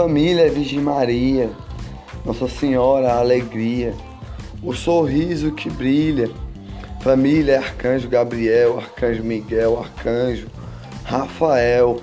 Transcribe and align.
Família 0.00 0.46
é 0.46 0.48
Virgem 0.48 0.80
Maria, 0.80 1.50
Nossa 2.24 2.48
Senhora, 2.48 3.12
a 3.12 3.18
alegria, 3.18 3.92
o 4.62 4.72
sorriso 4.72 5.52
que 5.52 5.68
brilha. 5.68 6.30
Família 7.02 7.52
é 7.52 7.56
Arcanjo 7.58 8.08
Gabriel, 8.08 8.78
Arcanjo 8.78 9.22
Miguel, 9.22 9.78
Arcanjo 9.78 10.46
Rafael, 11.04 12.00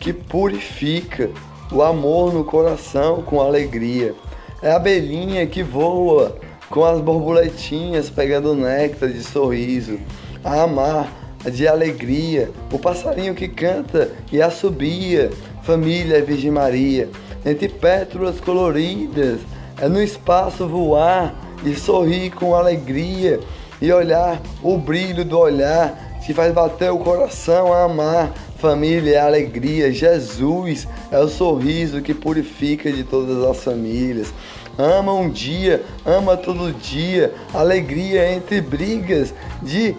que 0.00 0.10
purifica 0.10 1.28
o 1.70 1.82
amor 1.82 2.32
no 2.32 2.44
coração 2.44 3.20
com 3.20 3.42
alegria. 3.42 4.14
É 4.62 4.70
a 4.70 4.76
abelhinha 4.76 5.46
que 5.46 5.62
voa 5.62 6.38
com 6.70 6.82
as 6.82 6.98
borboletinhas 6.98 8.08
pegando 8.08 8.54
néctar 8.54 9.10
de 9.10 9.22
sorriso. 9.22 9.98
A 10.42 10.62
amar 10.62 11.12
de 11.44 11.68
alegria, 11.68 12.50
o 12.72 12.78
passarinho 12.78 13.34
que 13.34 13.48
canta 13.48 14.10
e 14.32 14.40
assobia. 14.40 15.30
Família 15.62 16.18
é 16.18 16.20
Virgem 16.22 16.50
Maria, 16.50 17.08
entre 17.44 17.68
pétalas 17.68 18.40
coloridas, 18.40 19.40
é 19.80 19.88
no 19.88 20.02
espaço 20.02 20.66
voar 20.66 21.34
e 21.64 21.74
sorrir 21.74 22.30
com 22.30 22.54
alegria 22.54 23.40
e 23.80 23.92
olhar 23.92 24.40
o 24.62 24.78
brilho 24.78 25.24
do 25.24 25.38
olhar 25.38 26.20
que 26.24 26.32
faz 26.32 26.52
bater 26.54 26.90
o 26.90 26.98
coração 26.98 27.72
a 27.72 27.84
amar. 27.84 28.32
Família 28.58 29.16
é 29.16 29.20
alegria, 29.20 29.92
Jesus 29.92 30.88
é 31.10 31.18
o 31.18 31.28
sorriso 31.28 32.00
que 32.00 32.14
purifica 32.14 32.90
de 32.90 33.04
todas 33.04 33.44
as 33.44 33.62
famílias. 33.62 34.32
Ama 34.78 35.12
um 35.12 35.28
dia, 35.28 35.84
ama 36.04 36.36
todo 36.36 36.72
dia, 36.72 37.34
alegria 37.52 38.32
entre 38.32 38.60
brigas 38.60 39.34
de 39.62 39.94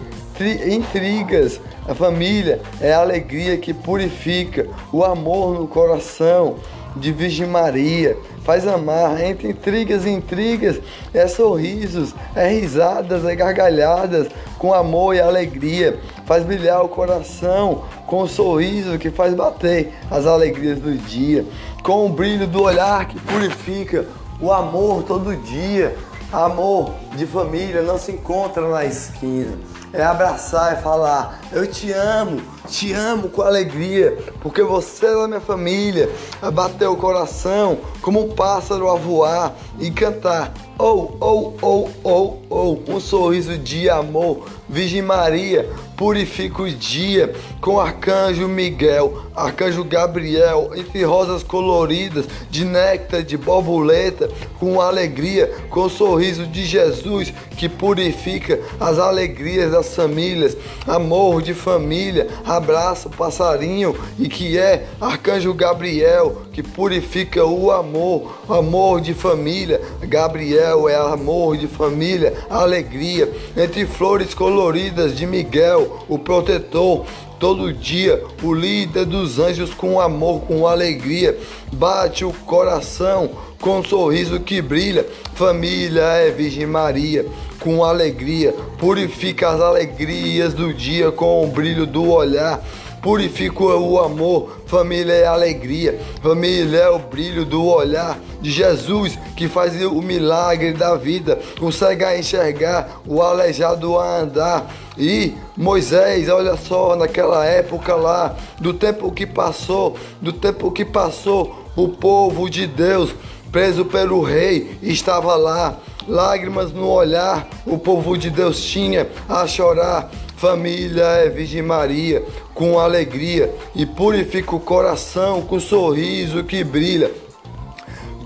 intrigas. 0.68 1.60
A 1.88 1.94
família 1.94 2.60
é 2.80 2.92
a 2.92 3.00
alegria 3.00 3.56
que 3.56 3.72
purifica, 3.72 4.66
o 4.92 5.04
amor 5.04 5.58
no 5.58 5.68
coração 5.68 6.56
de 6.96 7.12
Virgem 7.12 7.46
Maria. 7.46 8.16
Faz 8.44 8.66
amar 8.66 9.20
entre 9.22 9.48
intrigas 9.48 10.04
e 10.04 10.10
intrigas, 10.10 10.80
é 11.12 11.26
sorrisos, 11.26 12.14
é 12.34 12.48
risadas, 12.48 13.24
é 13.24 13.34
gargalhadas, 13.34 14.28
com 14.58 14.72
amor 14.72 15.14
e 15.14 15.20
alegria. 15.20 15.98
Faz 16.24 16.44
brilhar 16.44 16.84
o 16.84 16.88
coração 16.88 17.84
com 18.06 18.22
o 18.22 18.28
sorriso 18.28 18.98
que 18.98 19.10
faz 19.10 19.34
bater 19.34 19.92
as 20.10 20.26
alegrias 20.26 20.78
do 20.78 20.96
dia, 20.96 21.44
com 21.82 22.06
o 22.06 22.08
brilho 22.08 22.46
do 22.46 22.62
olhar 22.62 23.06
que 23.08 23.18
purifica 23.20 24.06
o 24.40 24.52
amor 24.52 25.02
todo 25.02 25.36
dia. 25.36 25.96
Amor 26.32 26.92
de 27.16 27.24
família 27.24 27.82
não 27.82 27.96
se 27.98 28.10
encontra 28.10 28.68
na 28.68 28.84
esquina 28.84 29.56
é 29.92 30.02
abraçar 30.02 30.78
e 30.78 30.82
falar: 30.82 31.40
Eu 31.52 31.66
te 31.66 31.92
amo, 31.92 32.40
te 32.68 32.92
amo 32.92 33.28
com 33.28 33.42
alegria, 33.42 34.16
porque 34.40 34.62
você 34.62 35.06
é 35.06 35.14
da 35.14 35.28
minha 35.28 35.40
família. 35.40 36.10
É 36.42 36.50
bater 36.50 36.88
o 36.88 36.96
coração 36.96 37.78
como 38.00 38.24
um 38.24 38.34
pássaro 38.34 38.88
a 38.88 38.96
voar 38.96 39.54
e 39.78 39.90
cantar: 39.90 40.52
Oh, 40.78 41.16
oh, 41.20 41.54
oh, 41.62 41.88
oh, 42.04 42.36
oh, 42.50 42.78
um 42.88 43.00
sorriso 43.00 43.56
de 43.56 43.88
amor. 43.88 44.46
Virgem 44.68 45.00
Maria, 45.00 45.70
purifica 45.96 46.62
o 46.62 46.70
dia 46.70 47.32
com 47.60 47.78
arcanjo 47.78 48.48
Miguel, 48.48 49.22
arcanjo 49.34 49.84
Gabriel, 49.84 50.72
entre 50.74 51.04
rosas 51.04 51.42
coloridas, 51.44 52.26
de 52.50 52.64
néctar, 52.64 53.22
de 53.22 53.36
borboleta, 53.36 54.28
com 54.58 54.80
alegria, 54.80 55.46
com 55.70 55.82
o 55.82 55.88
sorriso 55.88 56.46
de 56.46 56.66
Jesus 56.66 57.32
que 57.56 57.68
purifica 57.68 58.60
as 58.78 58.98
alegrias 58.98 59.72
das 59.76 59.94
famílias, 59.94 60.56
amor 60.86 61.42
de 61.42 61.52
família, 61.52 62.28
abraço 62.44 63.10
passarinho 63.10 63.94
e 64.18 64.28
que 64.28 64.56
é 64.58 64.86
arcanjo 65.00 65.52
Gabriel 65.52 66.42
que 66.52 66.62
purifica 66.62 67.44
o 67.44 67.70
amor, 67.70 68.38
amor 68.48 69.00
de 69.00 69.12
família. 69.12 69.80
Gabriel 70.00 70.88
é 70.88 70.96
amor 70.96 71.56
de 71.56 71.66
família, 71.66 72.32
alegria 72.48 73.30
entre 73.56 73.86
flores 73.86 74.32
coloridas 74.32 75.16
de 75.16 75.26
Miguel 75.26 76.04
o 76.08 76.18
protetor, 76.18 77.04
todo 77.38 77.72
dia, 77.72 78.22
o 78.42 78.52
líder 78.52 79.04
dos 79.04 79.38
anjos 79.38 79.72
com 79.74 80.00
amor, 80.00 80.42
com 80.42 80.66
alegria, 80.66 81.38
bate 81.72 82.24
o 82.24 82.32
coração 82.32 83.30
com 83.60 83.80
um 83.80 83.84
sorriso 83.84 84.40
que 84.40 84.60
brilha. 84.62 85.06
Família 85.34 86.02
é 86.02 86.30
Virgem 86.30 86.66
Maria, 86.66 87.26
com 87.60 87.84
alegria, 87.84 88.52
purifica 88.78 89.50
as 89.50 89.60
alegrias 89.60 90.54
do 90.54 90.72
dia 90.72 91.10
com 91.10 91.44
o 91.44 91.48
brilho 91.48 91.86
do 91.86 92.08
olhar 92.08 92.62
purifica 93.02 93.62
o 93.62 93.98
amor, 93.98 94.62
família 94.66 95.12
é 95.12 95.26
alegria, 95.26 96.00
família 96.22 96.78
é 96.78 96.88
o 96.88 96.98
brilho 96.98 97.44
do 97.44 97.64
olhar 97.64 98.18
de 98.40 98.50
Jesus 98.50 99.18
que 99.36 99.48
faz 99.48 99.80
o 99.82 100.02
milagre 100.02 100.72
da 100.72 100.94
vida, 100.96 101.38
consegue 101.58 102.04
enxergar, 102.18 103.00
o 103.06 103.22
aleijado 103.22 103.98
a 103.98 104.20
andar. 104.20 104.74
E 104.98 105.34
Moisés, 105.56 106.28
olha 106.28 106.56
só, 106.56 106.96
naquela 106.96 107.44
época 107.44 107.94
lá, 107.94 108.34
do 108.60 108.72
tempo 108.72 109.12
que 109.12 109.26
passou, 109.26 109.96
do 110.20 110.32
tempo 110.32 110.70
que 110.70 110.84
passou, 110.84 111.66
o 111.76 111.88
povo 111.88 112.48
de 112.48 112.66
Deus, 112.66 113.14
preso 113.52 113.84
pelo 113.84 114.22
rei, 114.22 114.78
estava 114.82 115.36
lá, 115.36 115.76
lágrimas 116.08 116.72
no 116.72 116.88
olhar, 116.88 117.46
o 117.66 117.78
povo 117.78 118.16
de 118.16 118.30
Deus 118.30 118.60
tinha 118.62 119.06
a 119.28 119.46
chorar 119.46 120.10
Família 120.36 121.04
é 121.04 121.30
Virgem 121.30 121.62
Maria, 121.62 122.22
com 122.54 122.78
alegria, 122.78 123.52
e 123.74 123.86
purifica 123.86 124.54
o 124.54 124.60
coração 124.60 125.40
com 125.40 125.58
sorriso 125.58 126.44
que 126.44 126.62
brilha. 126.62 127.10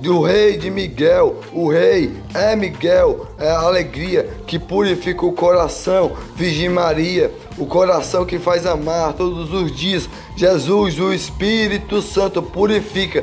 Do 0.01 0.23
rei 0.23 0.57
de 0.57 0.71
Miguel, 0.71 1.37
o 1.53 1.71
rei 1.71 2.11
é 2.35 2.57
Miguel, 2.57 3.27
é 3.39 3.49
a 3.49 3.61
alegria 3.61 4.29
que 4.47 4.59
purifica 4.59 5.25
o 5.25 5.33
coração, 5.33 6.13
Virgem 6.35 6.71
Maria, 6.71 7.31
o 7.61 7.67
coração 7.67 8.25
que 8.25 8.39
faz 8.39 8.65
amar 8.65 9.13
todos 9.13 9.53
os 9.53 9.71
dias. 9.71 10.09
Jesus, 10.35 10.99
o 10.99 11.13
Espírito 11.13 12.01
Santo, 12.01 12.43
purifica 12.43 13.23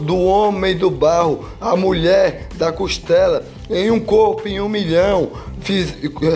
do 0.00 0.18
homem 0.18 0.76
do 0.76 0.90
barro, 0.90 1.48
a 1.60 1.76
mulher 1.76 2.48
da 2.56 2.72
costela, 2.72 3.46
em 3.70 3.90
um 3.90 4.00
corpo, 4.00 4.48
em 4.48 4.60
um 4.60 4.68
milhão, 4.68 5.30
fiz, 5.60 5.94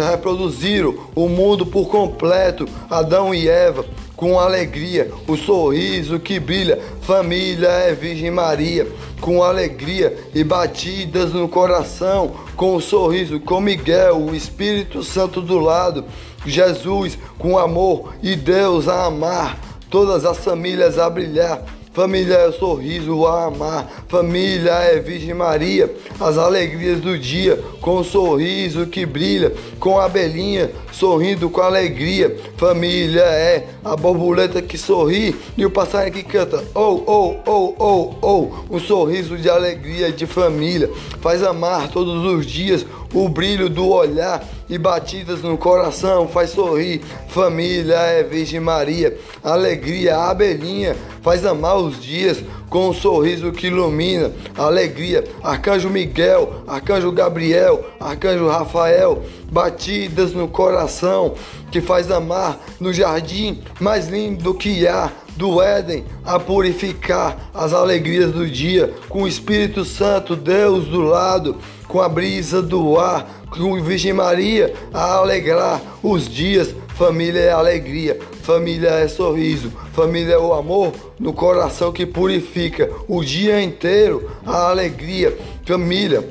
reproduziram 0.08 0.94
o 1.14 1.28
mundo 1.28 1.66
por 1.66 1.88
completo, 1.88 2.66
Adão 2.88 3.34
e 3.34 3.48
Eva, 3.48 3.84
com 4.20 4.38
alegria, 4.38 5.10
o 5.26 5.34
sorriso 5.34 6.20
que 6.20 6.38
brilha, 6.38 6.78
família 7.00 7.68
é 7.68 7.94
Virgem 7.94 8.30
Maria, 8.30 8.86
com 9.18 9.42
alegria 9.42 10.14
e 10.34 10.44
batidas 10.44 11.32
no 11.32 11.48
coração, 11.48 12.32
com 12.54 12.76
o 12.76 12.82
sorriso, 12.82 13.40
com 13.40 13.62
Miguel, 13.62 14.20
o 14.20 14.34
Espírito 14.34 15.02
Santo 15.02 15.40
do 15.40 15.58
lado, 15.58 16.04
Jesus 16.44 17.16
com 17.38 17.58
amor 17.58 18.12
e 18.22 18.36
Deus 18.36 18.88
a 18.88 19.06
amar, 19.06 19.58
todas 19.88 20.26
as 20.26 20.36
famílias 20.36 20.98
a 20.98 21.08
brilhar 21.08 21.64
Família 21.92 22.34
é 22.34 22.48
o 22.48 22.52
sorriso 22.52 23.26
a 23.26 23.46
amar. 23.46 24.04
Família 24.06 24.72
é 24.72 25.00
Virgem 25.00 25.34
Maria. 25.34 25.92
As 26.20 26.38
alegrias 26.38 27.00
do 27.00 27.18
dia, 27.18 27.60
com 27.80 27.96
o 27.96 28.04
sorriso 28.04 28.86
que 28.86 29.04
brilha, 29.04 29.52
com 29.80 29.98
a 29.98 30.04
abelhinha 30.04 30.70
sorrindo 30.92 31.50
com 31.50 31.60
alegria. 31.60 32.36
Família 32.56 33.22
é 33.22 33.68
a 33.84 33.96
borboleta 33.96 34.62
que 34.62 34.78
sorri 34.78 35.34
e 35.56 35.66
o 35.66 35.70
passarinho 35.70 36.12
que 36.12 36.22
canta. 36.22 36.62
Oh, 36.74 37.02
oh, 37.06 37.36
oh, 37.46 37.74
oh, 37.78 38.14
oh. 38.22 38.76
Um 38.76 38.78
sorriso 38.78 39.36
de 39.36 39.50
alegria 39.50 40.12
de 40.12 40.26
família. 40.26 40.90
Faz 41.20 41.42
amar 41.42 41.88
todos 41.88 42.24
os 42.24 42.46
dias 42.46 42.86
o 43.12 43.28
brilho 43.28 43.68
do 43.68 43.88
olhar 43.88 44.44
e 44.68 44.78
batidas 44.78 45.42
no 45.42 45.58
coração 45.58 46.28
faz 46.28 46.50
sorrir. 46.50 47.02
Família 47.28 47.96
é 47.96 48.22
Virgem 48.22 48.60
Maria, 48.60 49.16
alegria, 49.42 50.16
abelhinha 50.16 50.96
faz 51.22 51.44
amar 51.44 51.76
os 51.76 52.00
dias 52.00 52.42
com 52.68 52.88
um 52.88 52.94
sorriso 52.94 53.52
que 53.52 53.66
ilumina. 53.66 54.32
Alegria, 54.56 55.24
Arcanjo 55.42 55.90
Miguel, 55.90 56.62
Arcanjo 56.66 57.10
Gabriel, 57.12 57.84
Arcanjo 57.98 58.48
Rafael, 58.48 59.22
batidas 59.50 60.32
no 60.32 60.48
coração 60.48 61.34
que 61.70 61.80
faz 61.80 62.10
amar 62.10 62.58
no 62.80 62.92
jardim 62.92 63.62
mais 63.78 64.08
lindo 64.08 64.54
que 64.54 64.86
há 64.86 65.10
do 65.40 65.62
Éden 65.62 66.04
a 66.22 66.38
purificar 66.38 67.50
as 67.54 67.72
alegrias 67.72 68.30
do 68.30 68.46
dia, 68.46 68.92
com 69.08 69.22
o 69.22 69.26
Espírito 69.26 69.86
Santo, 69.86 70.36
Deus 70.36 70.84
do 70.84 71.00
lado, 71.00 71.56
com 71.88 71.98
a 72.02 72.08
brisa 72.10 72.60
do 72.60 73.00
ar, 73.00 73.46
com 73.48 73.74
a 73.74 73.80
Virgem 73.80 74.12
Maria 74.12 74.74
a 74.92 75.14
alegrar 75.14 75.80
os 76.02 76.28
dias. 76.28 76.74
Família 76.94 77.40
é 77.40 77.52
alegria, 77.52 78.18
família 78.42 78.90
é 78.90 79.08
sorriso, 79.08 79.72
família 79.94 80.34
é 80.34 80.38
o 80.38 80.52
amor 80.52 80.92
no 81.18 81.32
coração 81.32 81.90
que 81.90 82.04
purifica 82.04 82.90
o 83.08 83.24
dia 83.24 83.62
inteiro, 83.62 84.30
a 84.44 84.68
alegria. 84.68 85.34
Família, 85.64 86.28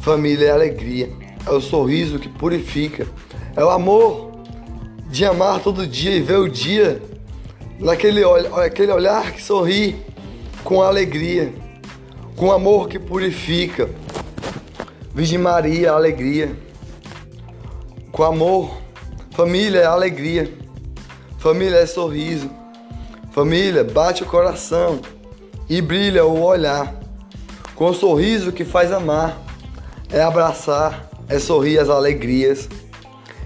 família 0.00 0.48
é 0.48 0.50
alegria, 0.50 1.08
é 1.46 1.50
o 1.50 1.60
sorriso 1.62 2.18
que 2.18 2.28
purifica, 2.28 3.06
é 3.56 3.64
o 3.64 3.70
amor 3.70 4.32
de 5.08 5.24
amar 5.24 5.60
todo 5.60 5.86
dia 5.86 6.14
e 6.14 6.20
ver 6.20 6.38
o 6.38 6.48
dia 6.50 7.00
naquele 7.84 8.22
aquele 8.64 8.90
olhar 8.90 9.30
que 9.32 9.42
sorri, 9.42 10.02
com 10.64 10.82
alegria, 10.82 11.52
com 12.34 12.50
amor 12.50 12.88
que 12.88 12.98
purifica. 12.98 13.88
Virgem 15.14 15.38
Maria, 15.38 15.92
alegria. 15.92 16.56
Com 18.10 18.24
amor, 18.24 18.78
família 19.32 19.80
é 19.80 19.84
alegria. 19.84 20.50
Família 21.38 21.76
é 21.76 21.86
sorriso. 21.86 22.50
Família 23.30 23.84
bate 23.84 24.22
o 24.22 24.26
coração 24.26 25.00
e 25.68 25.82
brilha 25.82 26.24
o 26.24 26.42
olhar. 26.42 26.94
Com 27.74 27.90
o 27.90 27.94
sorriso 27.94 28.50
que 28.50 28.64
faz 28.64 28.92
amar, 28.92 29.38
é 30.10 30.22
abraçar, 30.22 31.10
é 31.28 31.38
sorrir 31.38 31.78
as 31.78 31.90
alegrias. 31.90 32.66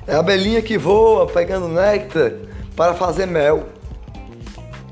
É 0.06 0.14
a 0.14 0.22
belinha 0.22 0.62
que 0.62 0.78
voa 0.78 1.26
pegando 1.26 1.66
néctar 1.66 2.32
para 2.76 2.94
fazer 2.94 3.26
mel. 3.26 3.77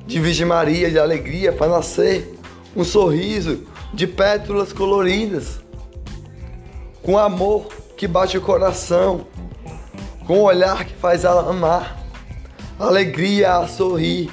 De 0.06 0.20
Virgem 0.20 0.46
Maria, 0.46 0.90
de 0.90 0.98
alegria, 0.98 1.52
para 1.52 1.68
nascer 1.68 2.38
um 2.74 2.84
sorriso 2.84 3.66
de 3.92 4.06
pétalas 4.06 4.72
coloridas. 4.72 5.60
Com 7.02 7.18
amor 7.18 7.68
que 7.96 8.06
bate 8.06 8.36
o 8.36 8.40
coração, 8.40 9.26
com 10.26 10.40
olhar 10.40 10.84
que 10.84 10.94
faz 10.94 11.24
ela 11.24 11.48
amar. 11.48 12.04
Alegria 12.78 13.56
a 13.56 13.68
sorrir. 13.68 14.30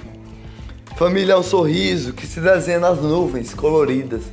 Família 0.97 1.33
é 1.33 1.37
um 1.37 1.43
sorriso 1.43 2.13
que 2.13 2.27
se 2.27 2.39
desenha 2.39 2.79
nas 2.79 2.99
nuvens 2.99 3.53
coloridas. 3.53 4.23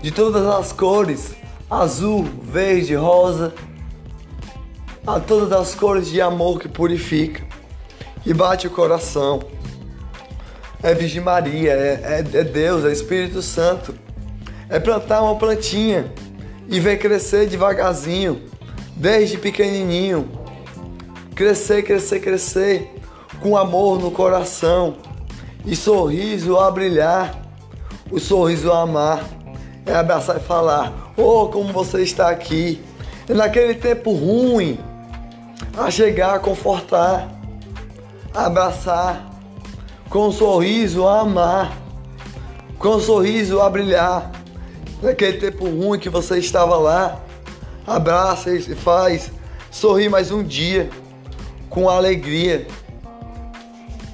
De 0.00 0.10
todas 0.10 0.46
as 0.46 0.72
cores, 0.72 1.34
azul, 1.70 2.24
verde, 2.42 2.94
rosa, 2.94 3.52
a 5.06 5.20
todas 5.20 5.52
as 5.52 5.74
cores 5.74 6.08
de 6.08 6.20
amor 6.20 6.60
que 6.60 6.68
purifica 6.68 7.44
e 8.24 8.32
bate 8.32 8.66
o 8.66 8.70
coração. 8.70 9.40
É 10.86 10.94
Virgem 10.94 11.20
Maria, 11.20 11.72
é, 11.72 12.00
é, 12.04 12.38
é 12.38 12.44
Deus, 12.44 12.84
é 12.84 12.92
Espírito 12.92 13.42
Santo. 13.42 13.92
É 14.68 14.78
plantar 14.78 15.20
uma 15.20 15.34
plantinha 15.34 16.12
e 16.68 16.78
ver 16.78 16.98
crescer 16.98 17.48
devagarzinho, 17.48 18.40
desde 18.94 19.36
pequenininho. 19.36 20.30
Crescer, 21.34 21.82
crescer, 21.82 22.20
crescer, 22.20 22.88
com 23.40 23.56
amor 23.56 23.98
no 23.98 24.12
coração 24.12 24.98
e 25.64 25.74
sorriso 25.74 26.56
a 26.56 26.70
brilhar, 26.70 27.36
o 28.08 28.20
sorriso 28.20 28.70
a 28.70 28.82
amar. 28.82 29.24
É 29.84 29.92
abraçar 29.92 30.36
e 30.36 30.40
falar: 30.40 31.12
Oh, 31.16 31.48
como 31.48 31.72
você 31.72 32.02
está 32.02 32.30
aqui. 32.30 32.80
É 33.28 33.34
naquele 33.34 33.74
tempo 33.74 34.12
ruim, 34.12 34.78
a 35.76 35.90
chegar, 35.90 36.36
a 36.36 36.38
confortar, 36.38 37.28
a 38.32 38.46
abraçar, 38.46 39.35
com 40.08 40.28
um 40.28 40.32
sorriso 40.32 41.06
a 41.06 41.20
amar, 41.20 41.76
com 42.78 42.96
um 42.96 43.00
sorriso 43.00 43.60
a 43.60 43.68
brilhar. 43.68 44.30
Naquele 45.02 45.38
tempo 45.38 45.64
ruim 45.64 45.98
que 45.98 46.08
você 46.08 46.38
estava 46.38 46.76
lá, 46.76 47.20
abraça 47.86 48.50
e 48.52 48.74
faz 48.74 49.30
sorrir 49.70 50.08
mais 50.08 50.30
um 50.30 50.42
dia 50.42 50.88
com 51.68 51.88
alegria. 51.88 52.66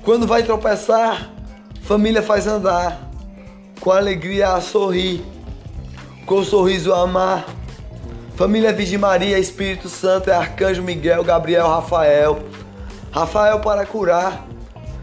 Quando 0.04 0.26
vai 0.26 0.42
tropeçar, 0.42 1.30
família 1.82 2.22
faz 2.22 2.46
andar 2.46 3.10
com 3.80 3.90
alegria 3.90 4.54
a 4.54 4.60
sorrir, 4.60 5.24
com 6.26 6.36
um 6.36 6.44
sorriso 6.44 6.92
a 6.92 7.02
amar 7.02 7.46
Família 8.34 8.72
Virgem 8.72 8.98
Maria, 8.98 9.38
Espírito 9.38 9.88
Santo, 9.88 10.30
é 10.30 10.34
Arcanjo 10.34 10.82
Miguel, 10.82 11.22
Gabriel, 11.22 11.68
Rafael. 11.68 12.40
Rafael 13.10 13.60
para 13.60 13.84
curar, 13.84 14.46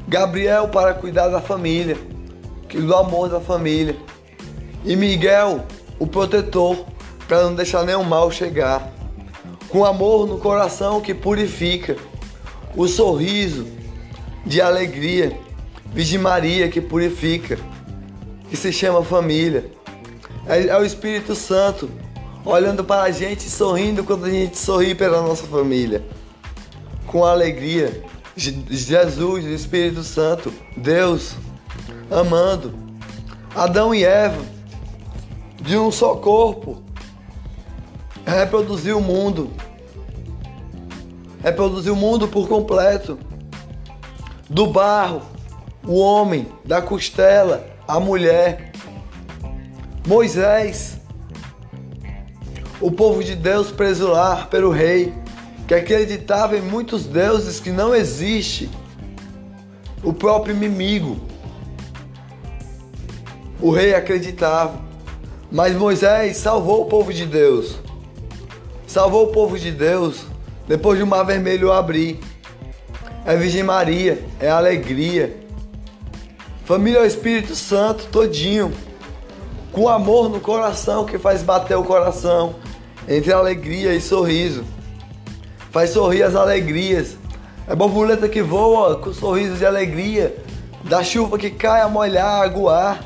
Gabriel 0.09 0.67
para 0.69 0.95
cuidar 0.95 1.27
da 1.27 1.39
família, 1.39 1.95
do 2.73 2.95
amor 2.95 3.29
da 3.29 3.39
família. 3.39 3.95
E 4.83 4.95
Miguel, 4.95 5.63
o 6.00 6.07
protetor, 6.07 6.83
para 7.27 7.44
não 7.44 7.53
deixar 7.53 7.83
nenhum 7.83 8.03
mal 8.03 8.31
chegar. 8.31 8.91
Com 9.69 9.85
amor 9.85 10.27
no 10.27 10.39
coração 10.39 11.00
que 11.00 11.13
purifica, 11.13 11.95
o 12.75 12.88
sorriso 12.88 13.67
de 14.44 14.59
alegria, 14.59 15.39
Virgem 15.94 16.17
Maria 16.17 16.69
que 16.69 16.81
purifica, 16.81 17.59
que 18.50 18.57
se 18.57 18.73
chama 18.73 19.03
família. 19.03 19.69
É, 20.47 20.69
é 20.69 20.77
o 20.79 20.83
Espírito 20.83 21.35
Santo 21.35 21.88
olhando 22.44 22.83
para 22.83 23.03
a 23.03 23.11
gente, 23.11 23.47
sorrindo 23.47 24.03
quando 24.03 24.25
a 24.25 24.29
gente 24.31 24.57
sorri 24.57 24.95
pela 24.95 25.21
nossa 25.21 25.45
família. 25.45 26.03
Com 27.06 27.23
alegria. 27.23 28.03
Jesus, 28.39 29.44
Espírito 29.45 30.03
Santo, 30.03 30.53
Deus, 30.77 31.36
amando. 32.09 32.74
Adão 33.53 33.94
e 33.94 34.06
Eva, 34.06 34.41
de 35.62 35.77
um 35.77 35.91
só 35.91 36.15
corpo, 36.15 36.81
reproduziu 38.25 39.00
o 39.00 39.01
mundo. 39.01 39.51
Reproduziu 41.44 41.94
o 41.94 41.97
mundo 41.97 42.27
por 42.27 42.47
completo. 42.47 43.18
Do 44.50 44.68
barro, 44.68 45.21
o 45.85 46.00
homem, 46.00 46.47
da 46.63 46.81
costela, 46.81 47.65
a 47.88 48.00
mulher. 48.00 48.71
Moisés, 50.07 51.00
o 52.80 52.92
povo 52.92 53.24
de 53.24 53.35
Deus 53.35 53.71
preso 53.71 54.07
lá 54.07 54.45
pelo 54.45 54.71
rei, 54.71 55.13
que 55.69 55.75
acreditava 55.75 56.57
em 56.57 56.62
muitos 56.62 57.06
deuses 57.06 57.60
que 57.60 57.69
não 57.69 57.94
existe. 57.94 58.68
O 60.04 60.12
próprio 60.12 60.56
inimigo. 60.56 61.21
O 63.62 63.69
rei 63.69 63.94
acreditava. 63.94 64.81
Mas 65.51 65.75
Moisés 65.75 66.38
salvou 66.38 66.81
o 66.81 66.86
povo 66.86 67.13
de 67.13 67.24
Deus. 67.24 67.77
Salvou 68.88 69.25
o 69.25 69.31
povo 69.31 69.60
de 69.60 69.71
Deus 69.71 70.25
depois 70.68 70.98
de 70.98 71.04
o 71.04 71.07
mar 71.07 71.24
vermelho 71.24 71.71
abrir. 71.71 72.19
É 73.24 73.36
Virgem 73.36 73.62
Maria, 73.62 74.25
é 74.39 74.50
alegria. 74.50 75.38
Família 76.66 76.98
é 76.98 77.04
o 77.04 77.06
Espírito 77.06 77.54
Santo 77.56 78.07
todinho. 78.07 78.73
Com 79.71 79.88
amor 79.88 80.30
no 80.30 80.40
coração 80.40 81.06
que 81.06 81.19
faz 81.19 81.44
bater 81.44 81.78
o 81.78 81.83
coração 81.83 82.56
entre 83.07 83.31
alegria 83.31 83.94
e 83.94 84.02
sorriso. 84.02 84.79
Faz 85.71 85.92
sorrir 85.92 86.23
as 86.23 86.35
alegrias. 86.35 87.18
É 87.68 87.76
borboleta 87.76 88.28
que 88.28 88.42
voa 88.42 88.97
com 88.97 89.14
sorrisos 89.14 89.59
de 89.59 89.66
alegria. 89.66 90.35
Da 90.83 91.04
chuva 91.04 91.38
que 91.38 91.52
cai 91.52 91.81
a 91.81 91.90
molhar, 91.90 92.42
aguar 92.42 93.04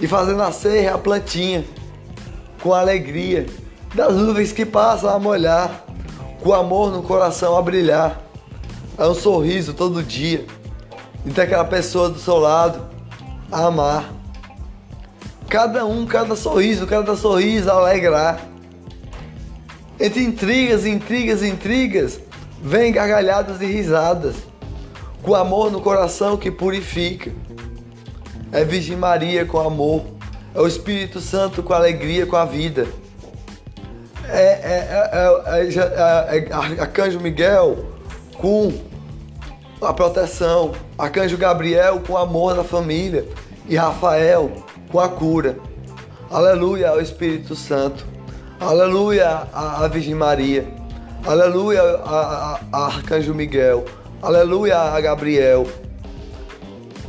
e 0.00 0.06
fazer 0.06 0.34
nascer 0.34 0.88
a 0.88 0.96
plantinha 0.96 1.64
com 2.62 2.72
alegria. 2.72 3.46
Das 3.94 4.14
nuvens 4.14 4.52
que 4.52 4.64
passam 4.64 5.10
a 5.10 5.18
molhar, 5.18 5.84
com 6.42 6.52
amor 6.52 6.90
no 6.90 7.02
coração 7.02 7.56
a 7.56 7.62
brilhar. 7.62 8.20
É 8.98 9.06
um 9.06 9.14
sorriso 9.14 9.74
todo 9.74 10.02
dia. 10.02 10.46
E 11.24 11.30
ter 11.30 11.42
aquela 11.42 11.64
pessoa 11.64 12.08
do 12.08 12.18
seu 12.18 12.38
lado 12.38 12.86
a 13.50 13.66
amar. 13.66 14.12
Cada 15.48 15.84
um, 15.84 16.06
cada 16.06 16.34
sorriso, 16.34 16.86
cada 16.86 17.16
sorriso 17.16 17.70
a 17.70 17.74
alegrar. 17.74 18.40
Entre 19.98 20.22
intrigas, 20.22 20.84
intrigas, 20.84 21.42
intrigas, 21.42 22.20
vem 22.62 22.92
gargalhadas 22.92 23.60
e 23.62 23.66
risadas, 23.66 24.36
com 25.22 25.34
amor 25.34 25.70
no 25.72 25.80
coração 25.80 26.36
que 26.36 26.50
purifica. 26.50 27.32
É 28.52 28.62
Virgem 28.62 28.96
Maria 28.96 29.46
com 29.46 29.58
amor, 29.58 30.04
é 30.54 30.60
o 30.60 30.66
Espírito 30.66 31.20
Santo 31.20 31.62
com 31.62 31.72
alegria, 31.72 32.26
com 32.26 32.36
a 32.36 32.44
vida. 32.44 32.86
É, 34.28 34.42
é, 34.42 35.10
é, 35.12 36.38
é, 36.38 36.80
Arcanjo 36.80 37.20
Miguel 37.20 37.86
com 38.36 38.72
a 39.80 39.92
proteção, 39.92 40.72
Arcanjo 40.98 41.38
Gabriel 41.38 42.00
com 42.06 42.14
o 42.14 42.18
amor 42.18 42.54
da 42.54 42.64
família 42.64 43.26
e 43.68 43.76
Rafael 43.76 44.52
com 44.90 45.00
a 45.00 45.08
cura. 45.08 45.56
Aleluia 46.30 46.90
ao 46.90 47.00
Espírito 47.00 47.54
Santo. 47.54 48.15
Aleluia 48.58 49.46
a, 49.52 49.86
Virgem 49.86 50.14
Maria. 50.14 50.66
Aleluia 51.26 51.82
a, 51.82 52.58
a, 52.72 52.86
Arcanjo 52.86 53.34
Miguel. 53.34 53.84
Aleluia 54.22 54.78
a 54.78 55.00
Gabriel. 55.00 55.66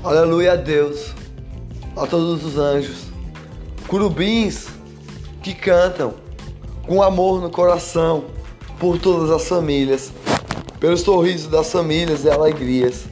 Aleluia 0.03 0.53
a 0.53 0.55
Deus. 0.57 1.13
A 1.95 2.05
todos 2.05 2.43
os 2.43 2.57
anjos. 2.57 3.05
Curubins 3.87 4.67
que 5.41 5.53
cantam 5.53 6.15
com 6.85 7.01
amor 7.01 7.41
no 7.41 7.49
coração 7.49 8.25
por 8.77 8.99
todas 8.99 9.31
as 9.31 9.47
famílias. 9.47 10.11
Pelo 10.81 10.97
sorriso 10.97 11.49
das 11.49 11.71
famílias 11.71 12.25
e 12.25 12.29
alegrias. 12.29 13.05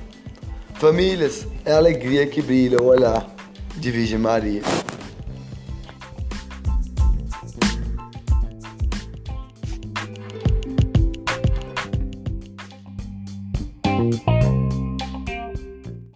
Famílias 0.74 1.48
é 1.64 1.72
a 1.72 1.78
alegria 1.78 2.28
que 2.28 2.42
brilha 2.42 2.82
o 2.82 2.88
olhar 2.88 3.26
de 3.78 3.92
Virgem 3.92 4.20
Maria. 4.20 4.62